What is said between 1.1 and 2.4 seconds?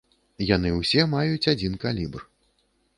маюць адзін калібр.